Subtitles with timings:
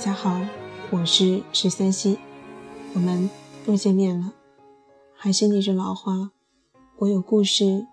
[0.00, 0.40] 大家好，
[0.90, 2.18] 我是十三溪，
[2.94, 3.28] 我们
[3.66, 4.32] 又见面了。
[5.14, 6.30] 还是那句老话，
[6.96, 7.86] 我有故事，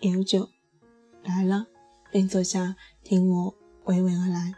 [0.00, 0.48] 也有酒，
[1.22, 1.66] 来了
[2.10, 3.54] 便坐下，听我
[3.84, 4.54] 娓娓而来。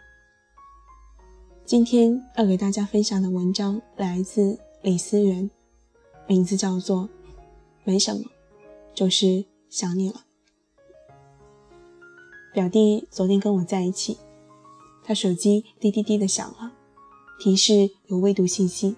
[1.65, 5.51] 今天要给大家分享的文章来自李思源，
[6.29, 7.09] 名字叫做
[7.83, 8.31] 《没什么，
[8.95, 10.21] 就是想你了》。
[12.55, 14.19] 表弟昨天跟我在一起。
[15.05, 16.72] 他手机滴滴滴的响了，
[17.43, 18.95] 提示有未读信息。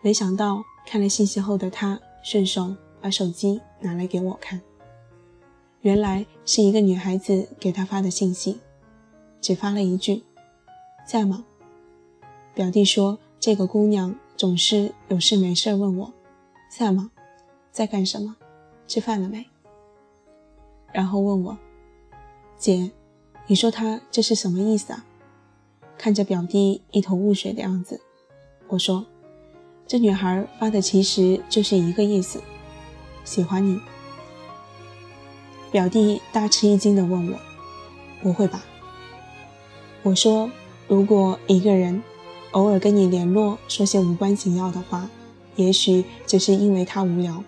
[0.00, 4.58] 没想到看了信息后的他，顺手把手机拿来给我看。
[5.82, 8.58] 原来是一个女孩子给他发的信息，
[9.42, 10.22] 只发了一句
[11.06, 11.44] ：“在吗？”
[12.56, 16.10] 表弟说：“这个姑娘总是有事没事问我，
[16.74, 17.10] 在吗？
[17.70, 18.34] 在干什么？
[18.86, 19.44] 吃饭了没？”
[20.90, 21.58] 然后问我
[22.56, 22.90] ：“姐。”
[23.46, 25.04] 你说他这是什么意思啊？
[26.02, 28.00] 看着表弟一头雾水的样子，
[28.66, 29.06] 我说
[29.86, 32.42] ：“这女孩发的其实就是一个意思，
[33.24, 33.78] 喜欢你。”
[35.70, 37.38] 表弟大吃一惊的问我
[38.20, 38.64] ：“不会吧？”
[40.02, 40.50] 我说
[40.88, 42.02] ：“如果一个人
[42.50, 45.08] 偶尔跟你联络，说些无关紧要的话，
[45.54, 47.44] 也许只是因为他无聊；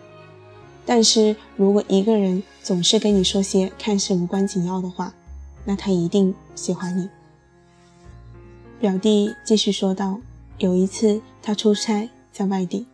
[0.86, 5.12] 但是如果一个人总是跟你说些看似无关紧要的话，”
[5.66, 7.08] 那他一定喜欢你。
[8.80, 10.20] 表弟继续说道
[10.58, 12.86] ：“有一次他出差在外地，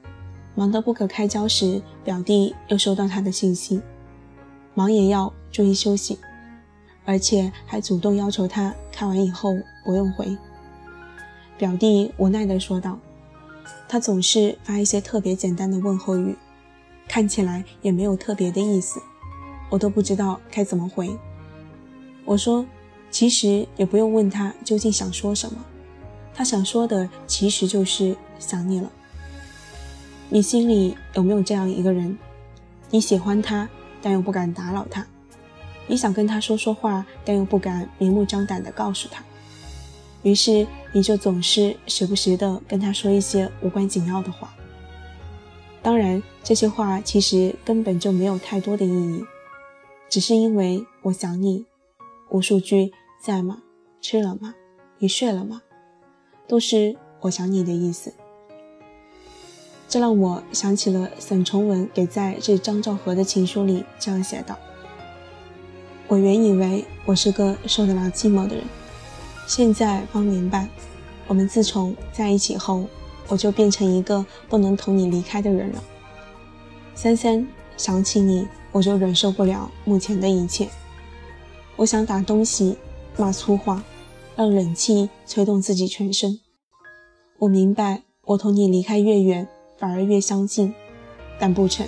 [0.55, 3.81] 忙得不可开交时，表弟又收到他的信息，
[4.75, 6.19] 忙也要注意休息，
[7.05, 10.37] 而且还主动要求他看完以后不用回。”
[11.59, 12.99] 表弟无奈地说道
[13.89, 16.37] ：“他总是发一些特别简单的问候语，
[17.09, 19.01] 看起来也没有特别的意思，
[19.71, 21.11] 我都不知道该怎么回。”
[22.25, 22.65] 我说，
[23.11, 25.59] 其实也不用问他究竟想说什么，
[26.41, 28.91] 他想说的其实就是想你了。
[30.31, 32.17] 你心里有没有这样一个人？
[32.89, 33.69] 你喜欢他，
[34.01, 35.03] 但又不敢打扰他；
[35.87, 39.23] 你想跟他说说话，但又不敢明目张胆地告诉他。
[40.23, 44.51] 于是你就总是时不时地跟他说一些无关紧要的话。
[45.83, 49.23] 当然，这些话其实根本就没有太多的意义，
[50.09, 51.67] 只是因为我想你。
[52.31, 52.91] 无数句
[53.23, 53.61] 在吗？
[54.01, 54.55] 吃了吗？
[55.01, 55.61] 你睡了吗？
[56.51, 58.13] 都是我想你的意思。
[59.89, 64.59] 这让我想起了沈从文给在致张兆和的情书里这样写道
[66.09, 68.65] ：“我原以为我是个受得了寂寞的人，
[69.47, 70.69] 现在方明白，
[71.29, 72.85] 我们自从在一起后，
[73.29, 75.81] 我就变成一个不能同你离开的人了。
[76.97, 77.47] 三三
[77.77, 80.69] 想起你，我就忍受不了目前的一切。”
[81.77, 82.77] 我想打东西，
[83.17, 83.81] 骂粗话，
[84.41, 86.41] 让冷气吹动自己全身。
[87.41, 89.47] 我明白，我同你离开越远，
[89.77, 90.73] 反而越相近，
[91.39, 91.87] 但不成，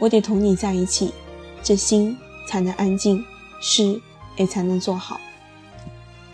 [0.00, 1.12] 我得同你在一起，
[1.62, 3.22] 这心才能安静，
[3.62, 4.00] 事
[4.36, 5.20] 也才能做好。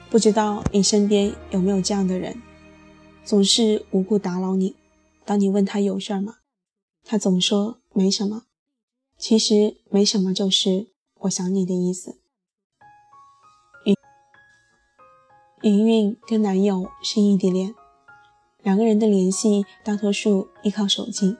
[0.08, 2.40] 不知道你身边有没有这样的人，
[3.22, 4.74] 总是无故打扰你。
[5.26, 6.36] 当你问他有事吗，
[7.04, 8.44] 他总说没什么。
[9.18, 10.86] 其实没什么，就是
[11.20, 12.16] 我想你的意思。
[15.66, 17.74] 云云跟男友是异地恋，
[18.62, 21.36] 两个人的联系大多数依靠手机。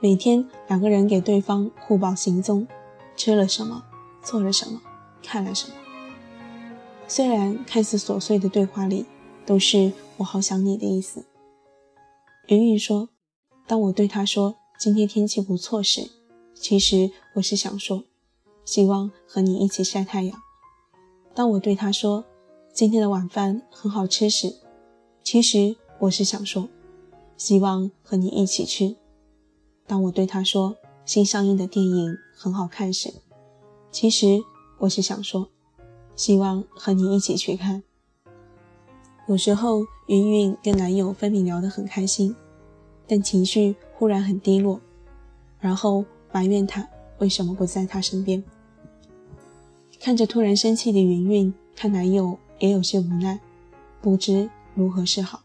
[0.00, 2.68] 每天两个人给对方互报行踪，
[3.16, 3.84] 吃了什么，
[4.22, 4.82] 做了什么，
[5.22, 5.74] 看了什么。
[7.08, 9.06] 虽然看似琐碎的对话里
[9.46, 11.24] 都是“我好想你”的意思。
[12.48, 13.08] 云云说
[13.66, 16.10] ：“当我对他说今天天气不错时，
[16.52, 18.04] 其实我是想说，
[18.66, 20.38] 希望和你一起晒太阳。
[21.34, 22.26] 当我对他说。”
[22.76, 24.54] 今天的晚饭很好吃时，
[25.22, 26.68] 其实我是想说，
[27.38, 28.94] 希望和你一起吃。
[29.86, 30.76] 当我对他说
[31.06, 33.14] 新上映的电影很好看时，
[33.90, 34.42] 其实
[34.76, 35.48] 我是想说，
[36.16, 37.82] 希望和你一起去看。
[39.26, 42.36] 有时候云云跟男友分明聊得很开心，
[43.06, 44.78] 但情绪忽然很低落，
[45.58, 46.86] 然后埋怨他
[47.20, 48.44] 为什么不在他身边。
[49.98, 52.38] 看着突然生气的云云，看男友。
[52.58, 53.40] 也有些无奈，
[54.00, 55.42] 不知如何是好。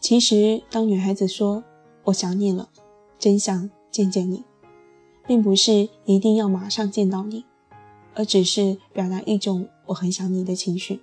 [0.00, 1.64] 其实，当女孩子说
[2.04, 2.68] “我想你了”，
[3.18, 4.44] 真想见见你，
[5.26, 7.44] 并不是一定要马上见到你，
[8.14, 11.00] 而只是表达一种我很想你的情绪。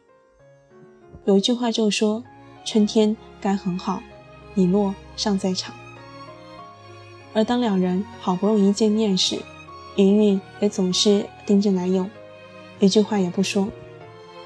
[1.26, 2.24] 有一句话就说
[2.64, 4.04] ：“春天该很好，
[4.54, 5.74] 你若尚在场。”
[7.34, 9.40] 而当两人好不容易见面时，
[9.96, 12.08] 云云也总是盯着男友，
[12.80, 13.68] 一句话也不说。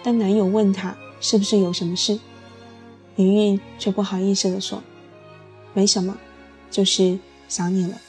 [0.05, 2.19] 但男友问她是不是有什么事？”
[3.17, 4.83] 云云却不好意思地说
[5.73, 6.15] ：“没什么，
[6.69, 7.17] 就是
[7.47, 7.99] 想你了。”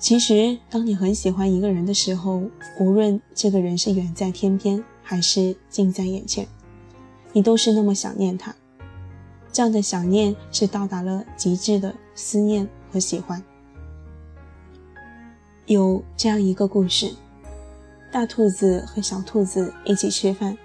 [0.00, 2.42] 其实，当你很喜欢一个人的时候，
[2.80, 6.44] 无论这个人是远在天边还是近在眼前，
[7.32, 8.52] 你都是那么想念他。
[9.52, 13.40] 这样的想念是到达了极致的思念和喜欢。
[15.66, 17.14] 有这样一个故事：
[18.10, 20.58] 大兔子和小兔子一起吃饭，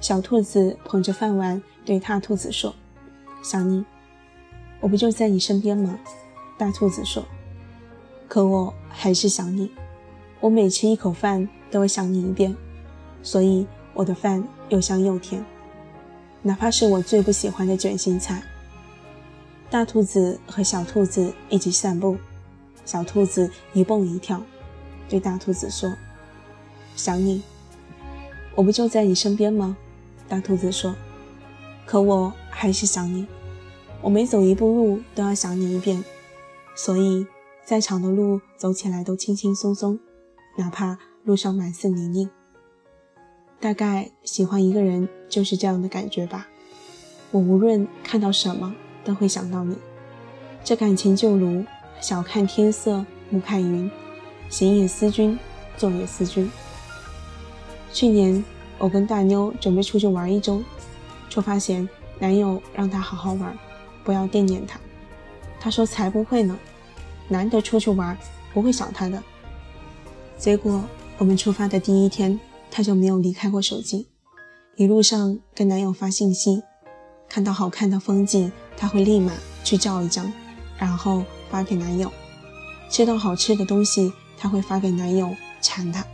[0.00, 2.74] 小兔子捧着饭碗对大兔子说
[3.42, 3.84] ：“想你，
[4.80, 5.98] 我不就在你身边吗？”
[6.58, 7.24] 大兔子说
[8.28, 9.70] ：“可我还是想你，
[10.40, 12.54] 我每吃一口饭都会想你一遍，
[13.22, 15.44] 所以我的饭又香又甜。”
[16.42, 18.42] 哪怕是我最不喜欢的卷心菜。
[19.68, 22.16] 大兔子和小兔子一起散步，
[22.84, 24.40] 小兔子一蹦一跳，
[25.08, 25.92] 对大兔子说
[26.94, 27.42] ：“想你，
[28.54, 29.76] 我不就在你身边吗？”
[30.28, 30.94] 大兔子说
[31.86, 33.26] ：“可我还是想你，
[34.02, 36.04] 我每走一步路都要想你一遍，
[36.74, 37.26] 所以
[37.64, 39.98] 再长的路走起来都轻轻松松，
[40.58, 42.28] 哪怕路上满是泥泞。”
[43.60, 46.46] 大概喜欢一个人就是这样的感觉吧。
[47.30, 48.74] 我无论看到什么
[49.04, 49.76] 都会想到你。
[50.62, 51.64] 这感情就如
[52.00, 53.90] 小看天色，暮看云，
[54.48, 55.38] 行也思君，
[55.76, 56.50] 坐也思君。
[57.92, 58.44] 去年
[58.78, 60.62] 我跟大妞准备出去玩一周，
[61.28, 61.88] 出发前
[62.18, 63.56] 男友让她好好玩，
[64.04, 64.78] 不要惦念他。
[65.60, 66.58] 她说才不会呢，
[67.28, 68.16] 难得出去玩，
[68.52, 69.22] 不会想他的。
[70.36, 70.82] 结果
[71.18, 72.38] 我们出发的第一天。
[72.68, 74.08] 她就没有离开过手机，
[74.74, 76.62] 一路上跟男友发信息，
[77.26, 79.32] 看到好看的风景，她会立马
[79.64, 80.30] 去照一张，
[80.76, 82.10] 然后发给男友；
[82.90, 86.04] 吃到好吃的东西，她会发给男友馋他。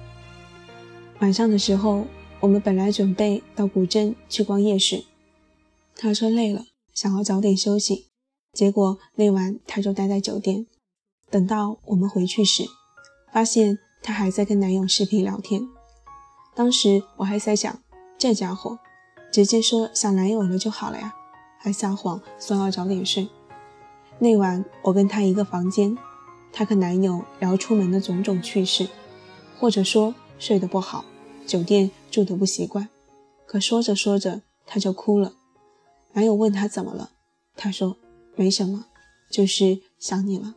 [1.19, 2.07] 晚上的时候，
[2.43, 5.05] 我们本来准备到古镇去逛夜市，
[5.95, 8.09] 她说累了，想要早点休息，
[8.53, 10.67] 结果那晚她就待在酒店。
[11.31, 12.65] 等到我们回去时，
[13.33, 15.63] 发现她还在跟男友视频聊天。
[16.53, 17.81] 当时我还在想，
[18.19, 18.77] 这家伙
[19.33, 21.15] 直接说想男友了就好了呀，
[21.61, 23.29] 还撒谎说要早点睡。
[24.19, 25.97] 那晚我跟他一个房间，
[26.53, 28.89] 她跟男友聊出门的种种趣事，
[29.61, 31.05] 或者说睡得不好，
[31.47, 32.89] 酒店住的不习惯。
[33.47, 35.35] 可说着说着，她就哭了。
[36.15, 37.11] 男友问她怎么了，
[37.57, 37.97] 她说
[38.37, 38.87] 没什么，
[39.31, 40.55] 就是想你了。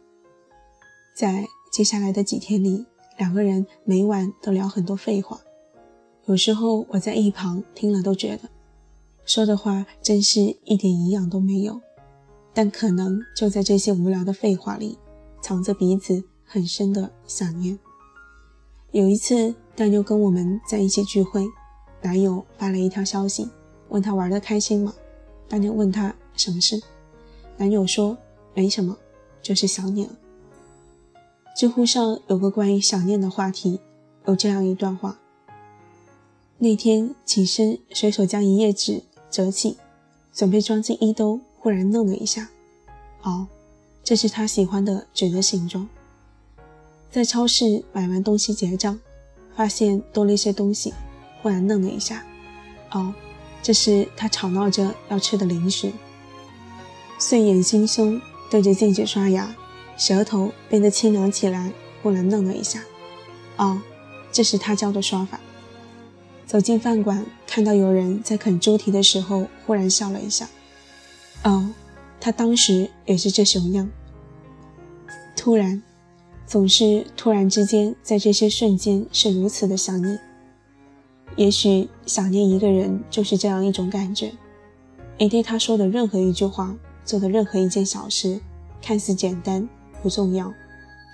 [1.15, 2.85] 在接下来的几天里，
[3.17, 5.41] 两个人每晚都聊很多废话。
[6.25, 8.49] 有时候我在一旁听了都觉得，
[9.25, 11.79] 说的话真是一点营养都没有。
[12.53, 14.97] 但可能就在这些无聊的废话里，
[15.41, 17.77] 藏着彼此很深的想念。
[18.91, 21.45] 有一次，大妞跟我们在一起聚会，
[22.01, 23.49] 男友发了一条消息，
[23.89, 24.93] 问她玩的开心吗？
[25.49, 26.81] 大妞问他什么事，
[27.57, 28.17] 男友说
[28.53, 28.97] 没什么，
[29.41, 30.11] 就是想你了。
[31.55, 33.79] 知乎上有个关于想念的话题，
[34.25, 35.19] 有这样一段话。
[36.57, 39.77] 那天起身，随手将一页纸折起，
[40.33, 42.49] 准备装进衣兜，忽然愣了一下。
[43.23, 43.47] 哦，
[44.03, 45.87] 这是他喜欢的纸的形状。
[47.11, 48.99] 在超市买完东西结账，
[49.55, 50.93] 发现多了一些东西，
[51.41, 52.23] 忽然愣了一下。
[52.91, 53.13] 哦，
[53.61, 55.91] 这是他吵闹着要吃的零食。
[57.19, 59.55] 睡眼惺忪对着镜子刷牙，
[59.97, 61.71] 舌头变得清凉起来，
[62.03, 62.83] 忽然愣了一下。
[63.57, 63.81] 哦，
[64.31, 65.39] 这是他教的刷法。
[66.45, 70.47] 走进饭馆，看到有人在啃猪蹄的时候，忽然笑了一下。
[71.43, 71.69] 哦，
[72.19, 73.89] 他当时也是这熊样。
[75.35, 75.81] 突然，
[76.45, 80.17] 总是突然之间，在这些瞬间是如此的想你。
[81.35, 84.31] 也许想念一个人就是这样一种感觉。
[85.17, 88.39] 你对他说的任何一句话，做的任何一件小事，
[88.81, 89.67] 看似简单
[90.01, 90.53] 不重要，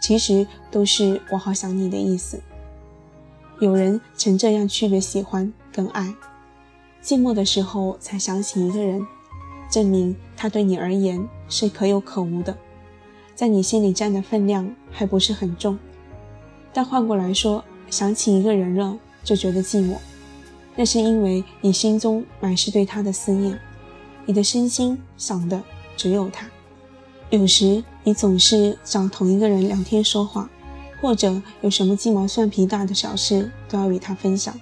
[0.02, 2.40] 其实都是我好想你的意思。
[3.60, 6.14] 有人曾这样区别喜欢跟爱，
[7.02, 9.06] 寂寞的时候才想起一个人，
[9.72, 12.58] 证明他对你而言是可有可无的，
[13.36, 15.78] 在你心里占的分量还不是很重。
[16.74, 19.96] 但换过来说，想起一个人了就觉得寂寞，
[20.76, 23.60] 那是因为你心中满是对他的思念，
[24.26, 25.62] 你的身心想的
[25.98, 26.50] 只有他。
[27.30, 30.50] 有时你总是找同一个人聊天说话。
[31.02, 34.56] 或者有什么鸡毛蒜皮大的小事都要与他分享，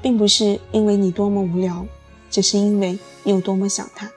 [0.00, 1.84] 并不是因为你多么无聊，
[2.30, 4.08] 只是因为你有多么想他。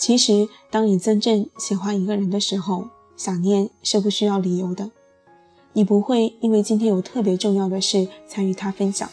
[0.00, 2.88] 其实，当你真正喜欢一个人的时候，
[3.18, 4.90] 想念是不需要理由的。
[5.74, 9.10] 你不会因为今天有特别重要的事才与他分享，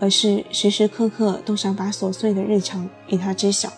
[0.00, 3.70] 而是时时刻刻都想把琐碎的日常给他知晓。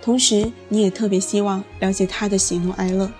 [0.00, 3.12] 同时，你也特别希望了解他的喜怒哀乐。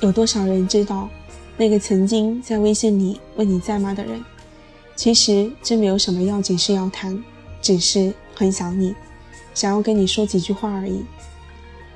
[0.00, 1.08] 有多少人知道，
[1.56, 4.20] 那个曾经在微信里问你在吗的人，
[4.96, 7.22] 其实真没有什么要紧事要谈，
[7.62, 8.92] 只是很想你，
[9.60, 11.04] 想要跟你说几句话而已。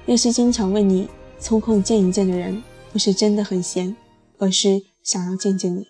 [0.05, 1.09] 那些经常问你
[1.41, 3.97] 抽空见一见的人，不是真的很闲，
[4.37, 5.87] 而是想要见见你。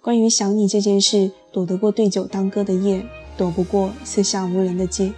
[0.00, 5.12] 关于想你这件事，躲得过对酒当歌的夜，躲不过四下无人的街。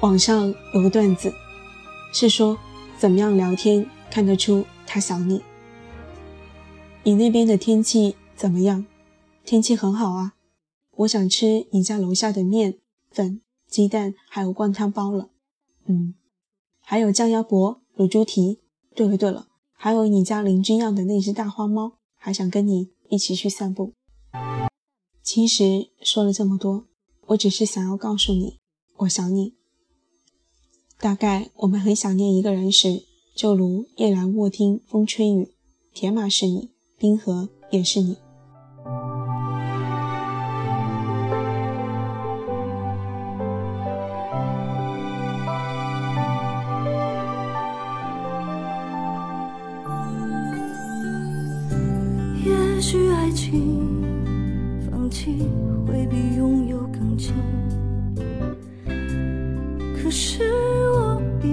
[0.00, 1.34] 网上有个段子，
[2.14, 2.56] 是说
[2.98, 5.42] 怎么样聊天看得出他想你。
[7.02, 8.86] 你那边的天气怎么样？
[9.44, 10.32] 天气很好啊，
[10.96, 12.78] 我想吃你家楼下的面
[13.10, 15.30] 粉、鸡蛋还有灌汤包了。
[15.86, 16.14] 嗯。
[16.80, 18.60] 还有酱鸭脖、卤猪蹄。
[18.94, 23.94] 对了对了，还有你家邻居养的那只大花猫，还想跟你一起去散步。
[25.22, 26.84] 其实说了这么多，
[27.28, 28.58] 我只是想要告诉你，
[28.98, 29.54] 我想你。
[30.98, 35.54] 大概我们很想念一个人时，就如夜阑卧听风吹雨，
[35.94, 38.18] 铁马是你，冰河也是你。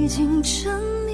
[0.09, 0.73] 经沉
[1.05, 1.11] 溺，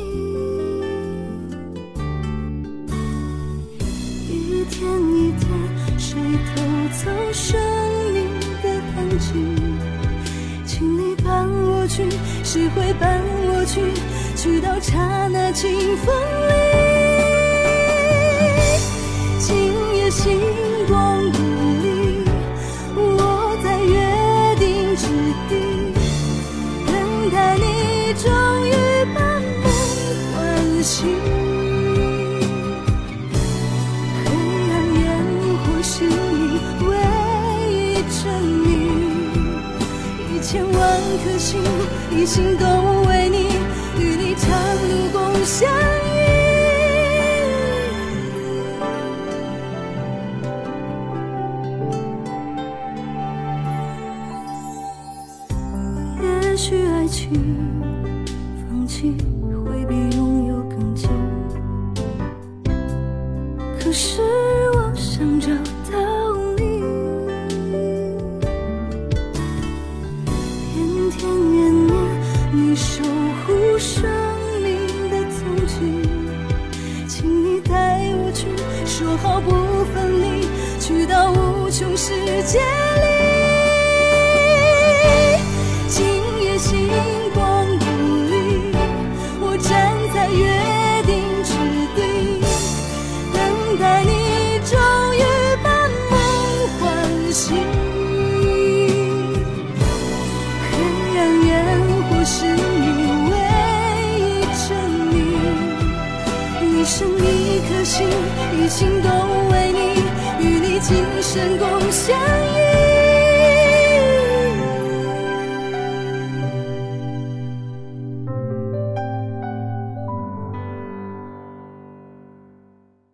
[4.29, 5.49] 一天一天，
[5.97, 6.15] 谁
[6.55, 6.63] 偷
[7.03, 7.59] 走生
[8.13, 8.23] 命
[8.63, 9.33] 的痕迹？
[10.65, 12.07] 请你伴我去，
[12.41, 13.81] 谁会伴我去？
[14.37, 16.15] 去到刹那清风
[16.47, 16.53] 里。
[19.39, 19.53] 今
[19.97, 20.39] 夜星
[20.87, 21.37] 光不
[21.83, 22.23] 离，
[22.95, 25.05] 我在约定之
[25.49, 25.51] 地
[26.87, 28.31] 等待你，终
[30.85, 31.07] 唤醒。
[34.23, 34.29] 黑
[34.71, 35.03] 暗烟
[35.57, 36.93] 火是你唯
[37.71, 37.73] 一
[38.21, 38.21] 证
[38.63, 38.69] 明，
[40.29, 40.73] 一千万
[41.23, 41.59] 颗心，
[42.11, 42.65] 一心都
[43.09, 43.47] 为你，
[43.99, 46.13] 与你长路共相依。
[56.21, 57.33] 也许爱情
[79.17, 79.51] 好不
[79.93, 80.47] 分离，
[80.79, 82.11] 去到无穷世
[82.43, 83.07] 界里。
[85.87, 86.05] 今
[86.41, 86.89] 夜星
[87.33, 87.85] 光不
[88.29, 88.75] 离，
[89.39, 90.64] 我站在。
[108.03, 109.09] 一心都
[109.51, 110.03] 为你，
[110.39, 112.44] 与你今生共相。